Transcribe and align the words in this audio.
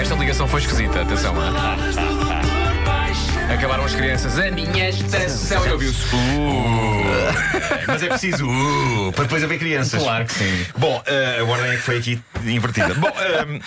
Esta 0.00 0.14
ligação 0.14 0.48
foi 0.48 0.60
esquisita, 0.60 1.02
atenção. 1.02 1.34
As 3.90 3.96
crianças, 3.96 4.38
a 4.38 4.50
minha 4.52 4.88
estação 4.88 5.66
e 5.66 5.72
ouviu-se. 5.72 6.14
Uh. 6.14 6.90
Mas 7.88 8.02
é 8.04 8.08
preciso 8.08 8.46
uh, 8.46 9.12
para 9.12 9.24
depois 9.24 9.42
haver 9.42 9.58
crianças. 9.58 10.00
Claro 10.00 10.26
que 10.26 10.32
sim. 10.32 10.66
Bom, 10.78 10.98
uh, 10.98 11.40
a 11.40 11.44
ordem 11.44 11.72
é 11.72 11.76
que 11.76 11.82
foi 11.82 11.98
aqui 11.98 12.22
invertida. 12.46 12.94
Bom, 12.94 13.08
uh, 13.08 13.60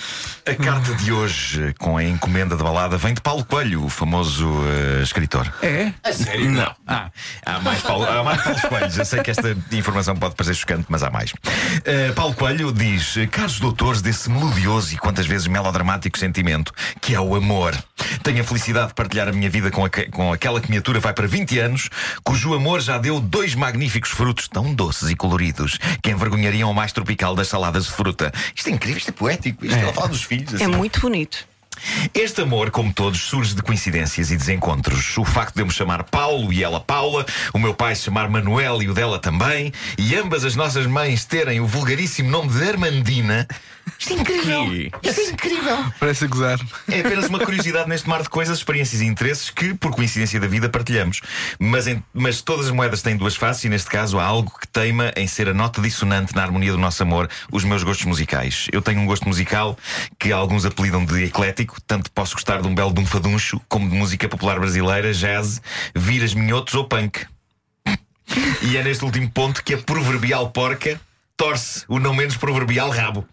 a 0.50 0.55
carta 0.55 0.96
de 0.96 1.12
hoje 1.12 1.76
com 1.78 1.98
a 1.98 2.04
encomenda 2.05 2.55
de 2.55 2.64
balada 2.64 2.98
vem 2.98 3.14
de 3.14 3.20
Paulo 3.20 3.44
Coelho, 3.44 3.84
o 3.84 3.90
famoso 3.90 4.48
uh, 4.48 5.04
escritor. 5.04 5.54
É? 5.62 5.91
A 6.02 6.14
sério? 6.14 6.50
Não. 6.50 6.74
Ah, 6.88 7.12
há 7.46 7.60
mais 7.60 7.82
Paulo, 7.82 8.05
há 8.05 8.24
mais 8.24 8.41
Paulo 8.41 8.62
Coelhos. 8.62 8.98
Eu 8.98 9.04
sei 9.04 9.21
que 9.21 9.30
esta 9.30 9.58
informação 9.74 10.16
pode 10.16 10.35
parecer 10.35 10.55
chocante, 10.55 10.85
mas 10.88 11.04
há 11.04 11.12
mais. 11.12 11.32
Uh, 11.32 12.13
Paulo 12.16 12.34
Coelho 12.34 12.71
diz: 12.71 13.16
Caros 13.30 13.60
doutores 13.60 14.02
desse 14.02 14.30
melodioso 14.30 14.94
e 14.94 14.98
quantas 14.98 15.26
vezes 15.26 15.48
melodramático 15.48 16.18
sentimento 16.18 16.71
que 17.02 17.13
é 17.13 17.20
o 17.20 17.35
amor. 17.35 17.76
Tenho 18.23 18.41
a 18.41 18.43
felicidade 18.43 18.89
de 18.89 18.93
partilhar 18.93 19.27
a 19.27 19.31
minha 19.31 19.49
vida 19.49 19.71
com, 19.71 19.85
a, 19.85 19.89
com 19.89 20.31
aquela 20.31 20.59
criatura 20.59 20.99
vai 20.99 21.13
para 21.13 21.27
20 21.27 21.59
anos, 21.59 21.89
cujo 22.23 22.53
amor 22.53 22.81
já 22.81 22.98
deu 22.98 23.20
dois 23.20 23.55
magníficos 23.55 24.12
frutos 24.12 24.48
tão 24.48 24.73
doces 24.73 25.09
e 25.09 25.16
coloridos 25.16 25.77
que 26.02 26.09
envergonhariam 26.09 26.70
o 26.70 26.73
mais 26.73 26.91
tropical 26.91 27.35
das 27.35 27.48
saladas 27.48 27.85
de 27.85 27.91
fruta. 27.91 28.31
Isto 28.55 28.70
é 28.70 28.71
incrível, 28.71 28.98
isto 28.98 29.09
é 29.09 29.13
poético. 29.13 29.66
Isto 29.66 29.77
é, 29.77 29.81
ela 29.81 29.93
fala 29.93 30.07
dos 30.07 30.23
filhos. 30.23 30.53
É 30.62 30.66
assim. 30.66 30.76
muito 30.76 30.99
bonito. 30.99 31.52
Este 32.14 32.42
amor, 32.42 32.72
como 32.72 32.94
todos, 32.94 33.20
surge 33.22 33.55
de 33.55 33.62
coincidências 33.62 34.32
e 34.32 34.38
desencontros. 34.38 35.18
O 35.18 35.26
facto 35.26 35.55
de 35.55 35.62
eu 35.62 35.66
me 35.66 35.72
chamar 35.72 36.04
Paulo 36.04 36.52
e 36.54 36.64
ela 36.64 36.80
Paula, 36.80 37.26
o 37.54 37.60
meu 37.60 37.74
pai 37.74 37.96
se 37.96 38.04
chamar 38.04 38.30
Manuel 38.30 38.82
e 38.82 38.90
o 38.90 38.94
dela 38.94 39.20
também, 39.20 39.72
e 39.98 40.16
ambas 40.16 40.46
as 40.46 40.55
nossas 40.55 40.85
mães 40.85 41.26
terem 41.26 41.60
o 41.60 41.68
vulgaríssimo 41.68 42.30
nome 42.30 42.49
de 42.49 42.63
Armandina. 42.70 43.48
Isto 43.99 44.13
é 44.13 44.16
incrível! 44.18 44.63
Isto 45.04 45.20
é 45.22 45.24
incrível! 45.32 45.85
Parece 45.99 46.27
gozar. 46.27 46.57
É 46.90 47.02
apenas 47.02 47.27
uma 47.27 47.40
curiosidade 47.40 47.90
neste 47.90 48.07
mar 48.07 48.22
de 48.22 48.29
coisas, 48.29 48.57
experiências 48.57 49.02
e 49.02 49.05
interesses 49.05 49.50
que, 49.50 49.74
por 49.74 49.91
coincidência 49.91 50.40
da 50.40 50.48
vida, 50.48 50.70
partilhamos. 50.70 51.20
Mas, 51.60 51.88
em- 51.88 52.02
mas 52.13 52.41
todas 52.41 52.68
as 52.68 52.72
moedas 52.72 53.02
têm 53.02 53.18
duas 53.18 53.35
faces 53.35 53.66
e, 53.66 53.70
neste 53.70 53.90
caso, 53.90 54.20
há 54.20 54.24
algo 54.24 54.54
que 54.57 54.68
teima 54.70 55.12
em 55.18 55.27
ser 55.27 55.50
a 55.50 55.54
nota 55.54 55.82
dissonante 55.82 56.34
na 56.34 56.44
harmonia 56.44 56.72
do 56.72 56.77
nosso 56.77 57.04
amor, 57.04 57.29
os 57.52 57.66
meus 57.66 57.84
gostos 57.84 58.05
musicais. 58.05 58.68
Eu 58.72 58.82
tenho 58.82 59.02
um 59.02 59.05
gosto 59.05 59.27
musical 59.27 59.77
que 60.18 60.32
alguns 60.32 60.66
apelidam 60.66 61.04
de 61.04 61.26
eclético, 61.26 61.73
tanto 61.82 62.12
posso 62.12 62.34
gostar 62.34 62.62
de 62.62 62.68
um 62.68 62.76
belo 62.76 62.93
de 62.93 62.99
um 63.02 63.05
faduncho, 63.05 63.60
como 63.68 63.90
de 63.90 63.96
música 63.96 64.28
popular 64.29 64.59
brasileira, 64.59 65.13
jazz, 65.13 65.62
viras 65.96 66.34
minhotos 66.34 66.74
ou 66.75 66.85
punk. 66.85 67.25
E 68.62 68.78
é 68.78 68.84
neste 68.84 69.03
último 69.03 69.29
ponto 69.29 69.63
que 69.63 69.74
a 69.74 69.78
proverbial 69.78 70.50
porca 70.51 71.00
torce 71.35 71.84
o 71.88 72.00
não 72.00 72.13
menos 72.13 72.38
proverbial 72.38 72.90
rabo. 72.91 73.28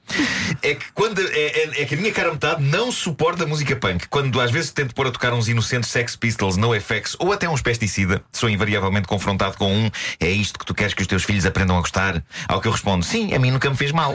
É 0.62 0.74
que 0.74 0.86
quando 0.94 1.20
é, 1.20 1.24
é- 1.34 1.82
é 1.82 1.84
que 1.84 1.94
a 1.94 1.98
minha 1.98 2.10
cara 2.12 2.32
metade 2.32 2.62
não 2.62 2.90
suporta 2.90 3.46
música 3.46 3.76
punk. 3.76 4.08
Quando 4.08 4.40
às 4.40 4.50
vezes 4.50 4.72
tento 4.72 4.94
pôr 4.94 5.06
a 5.06 5.10
tocar 5.10 5.32
uns 5.32 5.48
inocentes 5.48 5.90
Sex 5.90 6.16
Pistols, 6.16 6.56
NoFX 6.56 7.14
ou 7.18 7.30
até 7.32 7.48
uns 7.48 7.62
pesticida, 7.62 8.22
sou 8.32 8.48
invariavelmente 8.48 9.06
confrontado 9.06 9.56
com 9.56 9.72
um 9.72 9.90
é 10.18 10.28
isto 10.30 10.58
que 10.58 10.64
tu 10.66 10.74
queres 10.74 10.92
que 10.94 11.02
os 11.02 11.06
teus 11.08 11.22
filhos 11.24 11.44
aprendam 11.46 11.76
a 11.76 11.80
gostar? 11.80 12.22
Ao 12.48 12.60
que 12.60 12.66
eu 12.68 12.72
respondo, 12.72 13.04
sim, 13.04 13.32
a 13.34 13.38
mim 13.38 13.50
nunca 13.50 13.70
me 13.70 13.76
fez 13.76 13.92
mal. 13.92 14.14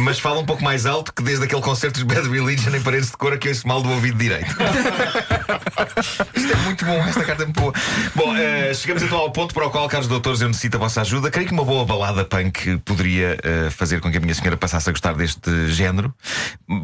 Mas 0.00 0.18
fala 0.18 0.40
um 0.40 0.44
pouco 0.44 0.62
mais 0.62 0.86
alto 0.86 1.12
que 1.12 1.22
desde 1.22 1.44
aquele 1.44 1.62
concerto 1.62 2.04
dos 2.04 2.14
Bad 2.14 2.28
Religion 2.28 2.74
em 2.74 2.80
paredes 2.80 3.10
de 3.10 3.16
cor 3.16 3.36
que 3.38 3.48
eu 3.48 3.52
ouço 3.52 3.66
mal 3.66 3.82
do 3.82 3.90
ouvido 3.90 4.18
direito. 4.18 4.50
Isto 6.34 6.52
é 6.52 6.56
muito 6.56 6.84
bom, 6.84 6.98
esta 7.06 7.24
carta 7.24 7.42
é 7.42 7.46
muito 7.46 7.60
boa. 7.60 7.72
Bom, 8.14 8.36
eh, 8.36 8.72
chegamos 8.74 9.02
então 9.02 9.18
ao 9.18 9.30
ponto 9.30 9.54
para 9.54 9.66
o 9.66 9.70
qual, 9.70 9.88
caros 9.88 10.06
doutores, 10.08 10.40
eu 10.40 10.48
necessito 10.48 10.76
a 10.76 10.80
vossa 10.80 11.00
ajuda. 11.00 11.30
Creio 11.30 11.48
que 11.48 11.52
uma 11.52 11.64
boa 11.64 11.84
balada 11.84 12.24
punk 12.24 12.78
poderia 12.84 13.38
eh, 13.42 13.70
fazer 13.70 14.00
com 14.00 14.10
que 14.10 14.16
a 14.16 14.20
minha 14.20 14.34
senhora 14.34 14.56
passasse 14.56 14.88
a 14.88 14.92
gostar 14.92 15.14
deste 15.14 15.68
género. 15.68 16.14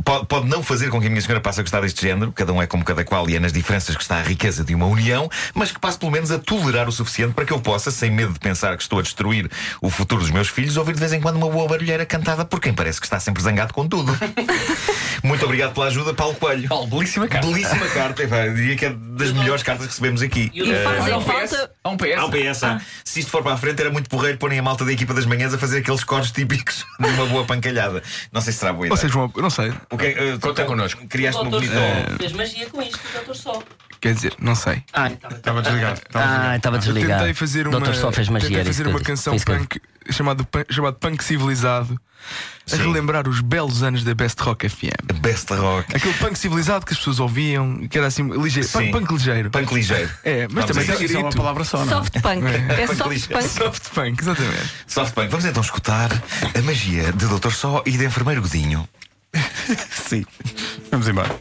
Pode, 0.04 0.26
pode 0.26 0.48
não 0.48 0.62
fazer 0.62 0.90
com 0.90 1.00
que 1.00 1.06
a 1.06 1.10
minha 1.10 1.22
senhora 1.22 1.40
passe 1.40 1.60
a 1.60 1.62
gostar 1.62 1.80
deste 1.80 2.02
género, 2.02 2.32
cada 2.32 2.52
um 2.52 2.60
é 2.60 2.66
como 2.66 2.84
cada 2.84 3.04
qual 3.04 3.28
e 3.28 3.36
é 3.36 3.40
nas 3.40 3.52
diferenças 3.52 3.96
que 3.96 4.02
está 4.02 4.16
a 4.16 4.22
riqueza 4.22 4.64
de 4.64 4.74
uma 4.74 4.86
união, 4.86 5.28
mas 5.54 5.70
que 5.70 5.78
passe 5.78 5.98
pelo 5.98 6.12
menos 6.12 6.30
a 6.30 6.38
tolerar 6.38 6.88
o 6.88 6.92
suficiente 6.92 7.34
para 7.34 7.44
que 7.44 7.52
eu 7.52 7.60
possa, 7.60 7.90
sem 7.90 8.10
medo 8.10 8.32
de 8.32 8.38
pensar 8.38 8.76
que 8.76 8.82
estou 8.82 8.98
a 8.98 9.02
destruir 9.02 9.50
o 9.80 9.90
futuro 9.90 10.20
dos 10.20 10.30
meus 10.30 10.48
filhos, 10.48 10.76
ouvir 10.76 10.94
de 10.94 11.00
vez 11.00 11.12
em 11.12 11.20
quando 11.20 11.36
uma 11.36 11.48
boa 11.48 11.68
barulheira 11.68 12.06
cantada 12.06 12.44
por 12.44 12.60
quem 12.60 12.72
parece 12.72 12.85
que 13.00 13.06
está 13.06 13.18
sempre 13.20 13.42
zangado 13.42 13.72
com 13.74 13.86
tudo. 13.88 14.16
Muito 15.22 15.44
obrigado 15.44 15.72
pela 15.74 15.86
ajuda, 15.86 16.14
Paulo 16.14 16.34
Coelho. 16.36 16.68
Paulo, 16.68 16.86
belíssima 16.86 17.26
carta. 17.26 17.46
Belíssima 17.46 17.86
carta, 17.88 18.22
epá, 18.22 18.46
eu 18.46 18.54
diria 18.54 18.76
que 18.76 18.84
é 18.86 18.90
das 18.90 19.32
melhores 19.32 19.62
cartas 19.62 19.86
que 19.86 19.92
recebemos 19.92 20.22
aqui. 20.22 20.50
E 20.54 20.70
Eh, 20.72 20.84
fazem 20.84 21.14
um 21.14 21.20
falta. 21.20 21.70
Há 21.82 21.88
um 21.90 21.96
PS. 21.96 22.16
Há 22.18 22.26
um 22.26 22.30
PS. 22.30 22.62
Ah. 22.64 22.80
Se 23.04 23.20
isto 23.20 23.30
for 23.30 23.42
para 23.42 23.54
a 23.54 23.56
frente, 23.56 23.80
era 23.80 23.90
muito 23.90 24.08
porreiro 24.08 24.38
porem 24.38 24.58
a 24.58 24.62
malta 24.62 24.84
da 24.84 24.92
equipa 24.92 25.12
das 25.14 25.26
manhãs 25.26 25.52
a 25.52 25.58
fazer 25.58 25.78
aqueles 25.78 26.04
cores 26.04 26.30
típicos 26.30 26.84
de 27.00 27.06
uma 27.08 27.26
boa 27.26 27.44
pancalhada. 27.44 28.02
Não 28.32 28.40
sei 28.40 28.52
se 28.52 28.60
será 28.60 28.72
boa 28.72 28.86
ideia. 28.86 28.96
Vocês 28.96 29.12
vão. 29.12 29.32
Eu 29.34 29.42
não 29.42 29.50
sei. 29.50 29.72
O 29.90 29.98
que 29.98 30.06
é, 30.06 30.10
eh, 30.10 30.38
Conta 30.40 30.62
tu- 30.62 30.66
connosco. 30.68 31.06
Criaste 31.08 31.42
no 31.42 31.50
doutor 31.50 31.68
bonito. 31.68 32.10
Só 32.12 32.16
fez 32.18 32.32
magia 32.32 32.66
com 32.70 32.82
isto, 32.82 33.00
o 33.08 33.12
doutor 33.14 33.34
Só. 33.36 33.62
Quer 34.00 34.14
dizer, 34.14 34.34
não 34.40 34.54
sei. 34.54 34.82
Ah, 34.92 35.08
Estava 35.08 35.62
desligado. 35.62 36.00
ah, 36.14 36.56
estava 36.56 36.76
Eu 36.76 36.80
desligado. 36.80 37.20
tentei 37.20 37.34
fazer 37.34 37.66
uma, 37.66 37.78
Doutor 37.78 37.94
só 37.94 38.12
fez 38.12 38.28
magia. 38.28 38.48
tentei 38.48 38.64
fazer 38.64 38.86
eu 38.86 38.90
uma 38.90 39.00
canção 39.00 39.34
eu 39.34 39.40
punk 39.40 39.80
chamado, 40.10 40.44
punk- 40.44 40.72
chamado 40.72 40.94
Punk 40.96 41.24
Civilizado 41.24 42.00
a 42.72 42.76
relembrar 42.76 43.28
os 43.28 43.40
belos 43.40 43.82
anos 43.82 44.02
da 44.04 44.14
Best 44.14 44.40
Rock 44.42 44.68
FM. 44.68 45.20
Best 45.20 45.50
rock. 45.52 45.96
Aquele 45.96 46.14
punk 46.14 46.36
civilizado 46.38 46.84
que 46.84 46.92
as 46.92 46.98
pessoas 46.98 47.20
ouviam, 47.20 47.86
que 47.88 47.96
era 47.96 48.06
assim 48.08 48.28
ligeiro. 48.28 48.68
Punk, 48.68 48.90
punk 48.92 49.12
ligeiro. 49.12 49.50
Punk 49.50 49.74
ligeiro. 49.74 50.10
É, 50.24 50.42
mas 50.50 50.66
Vamos 50.66 50.86
também 50.86 51.14
é 51.14 51.18
uma 51.18 51.30
palavra 51.32 51.64
só, 51.64 51.78
não? 51.84 51.98
Soft 51.98 52.20
punk. 52.20 52.44
É 52.46 52.86
Punk 52.86 52.96
soft 52.96 53.10
ligeiro. 53.10 53.40
punk. 53.42 53.48
Soft 53.48 53.88
punk, 53.94 54.20
exatamente. 54.22 54.70
Soft 54.86 55.14
punk. 55.14 55.28
Vamos 55.30 55.44
então 55.44 55.62
escutar 55.62 56.10
a 56.12 56.62
magia 56.62 57.12
de 57.12 57.26
Doutor 57.26 57.52
Só 57.52 57.82
e 57.86 57.92
de 57.96 58.04
Enfermeiro 58.04 58.42
Godinho. 58.42 58.88
Sim. 59.90 60.24
Vamos 60.90 61.08
embora. 61.08 61.34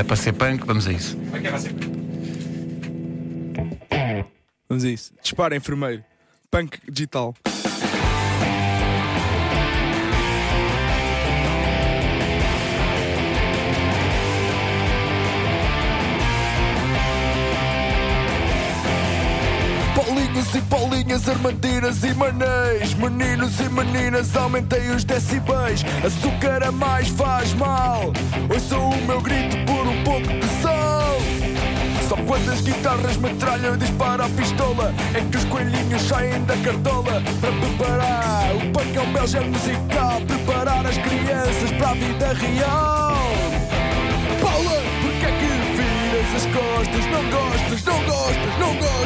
É 0.00 0.04
para 0.04 0.16
ser 0.16 0.32
punk, 0.32 0.64
vamos 0.64 0.86
a 0.86 0.92
isso. 0.92 1.16
Vamos 4.68 4.84
a 4.84 4.88
isso. 4.88 5.12
Dispara, 5.22 5.54
enfermeiro. 5.54 6.02
Punk 6.50 6.78
digital. 6.90 7.34
Paulinhos 20.30 20.54
e 20.54 20.60
Paulinhas, 20.62 21.28
armadilhas 21.28 22.04
e 22.04 22.14
manéis 22.14 22.94
Meninos 22.94 23.58
e 23.58 23.68
meninas, 23.68 24.36
aumentei 24.36 24.90
os 24.90 25.02
decibéis. 25.02 25.84
Açúcar 26.04 26.62
a 26.62 26.70
mais 26.70 27.08
faz 27.08 27.52
mal. 27.54 28.12
Ouçam 28.48 28.90
o 28.90 29.06
meu 29.06 29.20
grito 29.20 29.56
por 29.66 29.88
um 29.88 30.04
pouco 30.04 30.28
de 30.28 30.46
sal. 30.62 31.16
Só 32.08 32.16
quando 32.28 32.48
as 32.48 32.60
guitarras 32.60 33.16
metralham 33.16 33.76
dispara 33.76 34.26
a 34.26 34.28
pistola. 34.28 34.94
É 35.14 35.20
que 35.20 35.36
os 35.36 35.44
coelhinhos 35.46 36.02
saem 36.02 36.44
da 36.44 36.56
cartola 36.58 37.22
Para 37.40 37.52
preparar 37.52 38.54
o 38.54 38.72
punk 38.72 39.18
é 39.22 39.26
género 39.26 39.50
musical. 39.50 40.20
Preparar 40.20 40.86
as 40.86 40.98
crianças 40.98 41.72
para 41.76 41.90
a 41.90 41.94
vida 41.94 42.32
real. 42.34 43.16
Paula, 44.40 44.80
porque 45.02 45.26
é 45.26 45.32
que 45.32 45.46
viras 45.76 46.34
as 46.36 46.46
costas? 46.46 47.06
Não 47.06 47.30
gostas, 47.30 47.84
não 47.84 48.04
gostas, 48.04 48.58
não 48.60 48.74
gostas 48.76 48.99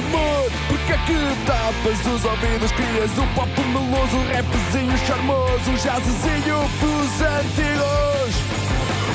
Amor, 0.00 0.50
porque 0.66 0.92
é 0.94 0.96
que 0.96 1.12
tapas 1.44 2.06
os 2.06 2.24
ouvidos? 2.24 2.72
Crias 2.72 3.18
um 3.18 3.26
pop 3.34 3.50
meloso, 3.60 4.16
um 4.16 4.34
rapzinho 4.34 4.96
charmoso 5.06 5.70
Um 5.70 5.76
jazzinho 5.76 6.56
pros 6.80 7.20
antigos 7.20 8.32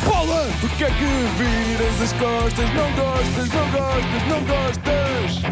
Paula, 0.08 0.48
porque 0.62 0.84
é 0.84 0.88
que 0.88 1.06
viras 1.40 2.02
as 2.04 2.14
costas? 2.14 2.70
Não 2.76 2.92
gostas, 2.92 3.50
não 3.50 3.68
gostas, 3.72 4.28
não 4.30 4.44
gostas 4.44 5.44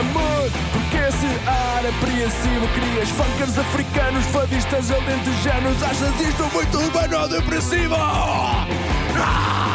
Amor, 0.00 0.50
porque 0.72 0.96
esse 0.96 1.48
ar 1.48 1.86
apreensivo 1.86 2.66
Crias 2.74 3.08
funkers 3.10 3.58
africanos, 3.58 4.26
fadistas 4.26 4.90
alentejanos 4.90 5.80
Achas 5.80 6.20
isto 6.20 6.42
muito 6.52 6.76
urbano 6.76 7.28
depressivo? 7.28 7.94
Ah! 7.94 9.71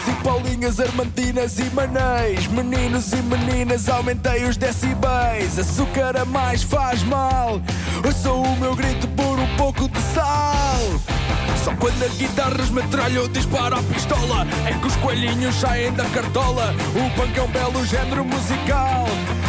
Paulinhos 0.00 0.08
e 0.08 0.22
Paulinhas 0.22 0.80
Armantinas 0.80 1.58
e 1.58 1.64
Maneis. 1.74 2.46
Meninos 2.46 3.12
e 3.12 3.16
meninas, 3.16 3.88
aumentei 3.88 4.44
os 4.44 4.56
decibéis. 4.56 5.58
Açúcar 5.58 6.16
a 6.16 6.24
mais 6.24 6.62
faz 6.62 7.02
mal. 7.02 7.60
Eu 8.02 8.12
sou 8.12 8.42
o 8.42 8.56
meu 8.56 8.74
grito 8.74 9.06
por 9.08 9.38
um 9.38 9.56
pouco 9.56 9.88
de 9.88 10.00
sal. 10.14 10.78
Só 11.64 11.74
quando 11.74 12.02
a 12.02 12.08
guitarras 12.08 12.70
metralha 12.70 13.20
ou 13.20 13.28
dispara 13.28 13.78
a 13.78 13.82
pistola 13.82 14.46
É 14.66 14.72
que 14.72 14.86
os 14.86 14.96
coelhinhos 14.96 15.54
saem 15.56 15.92
da 15.92 16.06
cartola 16.06 16.74
O 16.96 17.10
punk 17.14 17.38
é 17.38 17.42
um 17.42 17.48
belo 17.48 17.84
género 17.84 18.24
musical 18.24 19.04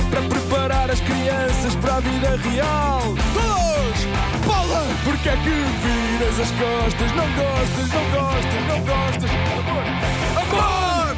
Para 0.09 0.21
preparar 0.24 0.92
as 0.92 1.00
crianças 1.00 1.74
para 1.75 1.95
a 1.95 2.00
vida 2.01 2.36
real 2.36 3.01
Todos! 3.33 4.45
Paula! 4.45 4.86
Porque 5.06 5.30
é 5.30 5.38
que 5.38 5.50
viras 5.50 6.39
as 6.42 6.51
costas? 6.51 7.12
Não 7.15 7.31
gostas, 7.31 7.94
não 7.94 8.03
gostas, 8.12 8.68
não 8.68 8.80
gostas 8.81 9.31
Amor! 9.57 10.31
Amor! 10.51 11.15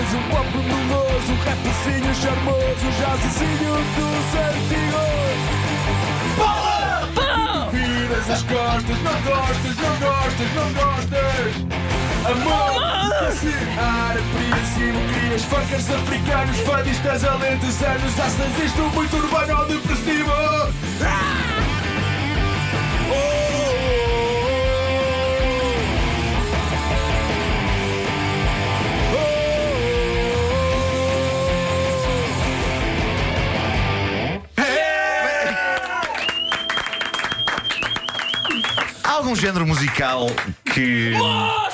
És 0.00 0.14
um 0.14 0.22
pop 0.30 0.48
meloso, 0.56 1.32
um 1.32 1.36
rapzinho 1.44 2.14
charmoso 2.14 2.86
jazzinho 2.98 3.74
dos 3.96 4.28
antigos 4.40 5.40
Paula! 6.38 7.68
Viras 7.70 8.30
as 8.30 8.42
costas, 8.42 8.98
não 9.02 9.18
gostas, 9.22 9.76
não 9.76 9.94
gostas, 9.98 10.50
não 10.54 10.68
gostas 10.72 11.52
Amor! 12.24 13.32
Se 13.32 13.52
ar, 13.78 14.16
princípio, 14.16 15.02
crias 15.14 15.44
funkers 15.44 15.90
africanos 15.90 16.56
Fadistas 16.60 17.24
alentes 17.24 17.82
anos, 17.82 18.18
achas 18.18 18.64
isto 18.64 18.82
muito 18.94 19.16
urbano 19.16 19.58
ou 19.58 19.66
depressivo? 19.66 20.32
Ah! 21.02 21.19
Há 39.10 39.14
algum 39.14 39.34
género 39.34 39.66
musical 39.66 40.28
que. 40.72 41.12
Ó, 41.18 41.68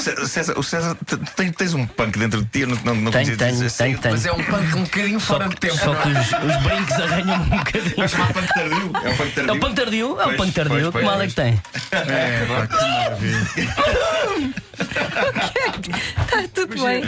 César, 0.00 0.26
César, 0.26 0.58
o 0.58 0.62
César, 0.62 0.96
tu 1.06 1.18
tens, 1.36 1.52
tens 1.54 1.74
um 1.74 1.86
punk 1.86 2.18
dentro 2.18 2.42
de 2.42 2.48
ti, 2.48 2.60
eu 2.60 2.68
não, 2.68 2.76
não, 2.84 2.94
não 2.94 3.12
Tenho, 3.12 3.36
tenho, 3.36 3.52
dizer 3.52 3.70
tenho, 3.70 3.92
assim. 3.92 4.00
tenho. 4.00 4.14
Mas 4.14 4.24
é 4.24 4.32
um 4.32 4.42
punk 4.42 4.74
um 4.76 4.82
bocadinho 4.82 5.20
Só 5.20 5.26
fora 5.34 5.46
de 5.48 5.56
que, 5.56 5.68
tempo. 5.68 5.78
só 5.78 5.94
que 5.94 6.08
os, 6.08 6.18
os 6.18 6.62
brincos 6.62 6.92
arranham 6.94 7.48
Vai 8.04 8.08
chamar 8.08 8.32
punk 8.34 8.48
tardio. 8.48 8.90
É 9.02 9.08
um 9.08 9.16
punk 9.16 9.30
É 9.30 9.34
tardio. 9.34 9.54
o 9.54 9.58
punk 9.60 9.74
tardio? 9.74 10.20
É 10.20 10.26
o 10.26 10.36
punk 10.36 10.52
tardio. 10.52 10.92
Que 10.92 11.02
mal 11.02 11.22
é 11.22 11.26
que 11.26 11.34
tem? 11.34 11.62
É, 11.90 12.46
pá, 12.46 12.66
que 12.66 12.74
maravilha. 12.74 13.48
Está 16.20 16.48
tudo 16.54 16.84
bem. 16.84 17.04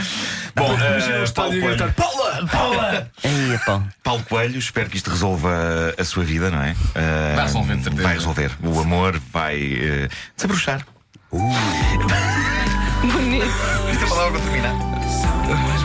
Bom, 0.54 0.74
Imagina 0.74 1.18
o 1.18 1.24
uh, 1.24 1.32
Paulo, 1.32 1.50
a 1.50 1.60
Coelho, 1.60 1.76
gritar 1.76 1.92
Paula! 1.92 2.46
Paula! 2.50 3.10
Aí, 3.22 3.58
pá. 3.66 3.82
Paulo 4.02 4.24
Coelho, 4.26 4.58
espero 4.58 4.88
que 4.88 4.96
isto 4.96 5.10
resolva 5.10 5.94
a 5.98 6.04
sua 6.04 6.24
vida, 6.24 6.50
não 6.50 6.62
é? 6.62 6.70
Uh, 6.70 7.36
Vai 7.36 7.44
resolver, 7.44 7.74
certeza. 7.74 8.02
Vai 8.02 8.14
resolver. 8.14 8.50
O 8.62 8.80
amor 8.80 9.20
vai 9.30 9.56
uh, 9.74 10.08
desabrochar. 10.34 10.86
Bonito. 13.12 13.46
Esta 13.92 14.06
palavra 14.06 14.40
para 14.40 14.50
terminar. 14.50 14.74